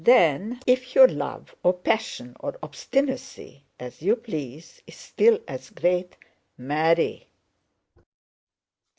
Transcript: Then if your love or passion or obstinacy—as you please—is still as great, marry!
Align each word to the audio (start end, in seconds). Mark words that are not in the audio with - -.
Then 0.03 0.61
if 0.65 0.95
your 0.95 1.07
love 1.07 1.53
or 1.61 1.73
passion 1.73 2.35
or 2.39 2.57
obstinacy—as 2.63 4.01
you 4.01 4.15
please—is 4.15 4.95
still 4.95 5.37
as 5.47 5.69
great, 5.69 6.17
marry! 6.57 7.27